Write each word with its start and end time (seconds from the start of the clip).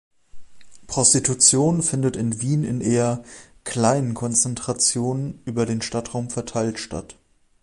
Prostitution 0.87 1.83
findet 1.83 2.15
in 2.15 2.41
Wien 2.41 2.63
in 2.63 2.81
eher 2.81 3.23
„kleinen 3.65 4.15
Konzentrationen“ 4.15 5.39
über 5.45 5.67
den 5.67 5.83
Stadtraum 5.83 6.31
verteilt 6.31 6.79
statt. 6.79 7.19